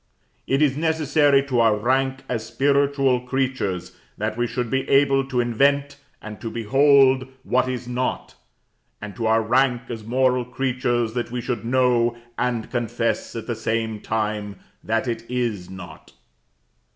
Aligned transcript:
It 0.47 0.63
is 0.63 0.75
necessary 0.75 1.43
to 1.43 1.59
our 1.59 1.75
rank 1.77 2.23
as 2.27 2.43
spiritual 2.43 3.19
creatures, 3.21 3.91
that 4.17 4.35
we 4.35 4.47
should 4.47 4.71
be 4.71 4.89
able 4.89 5.23
to 5.27 5.39
invent 5.39 5.97
and 6.23 6.41
to 6.41 6.49
behold 6.49 7.27
what 7.43 7.69
is 7.69 7.87
not; 7.87 8.33
and 8.99 9.15
to 9.15 9.27
our 9.27 9.43
rank 9.43 9.83
as 9.89 10.03
moral 10.03 10.43
creatures 10.43 11.13
that 11.13 11.29
we 11.29 11.39
should 11.39 11.63
know 11.65 12.17
and 12.35 12.71
confess 12.71 13.35
at 13.35 13.45
the 13.45 13.53
same 13.53 13.99
time 13.99 14.55
that 14.83 15.07
it 15.07 15.23
is 15.29 15.69
not. 15.69 16.11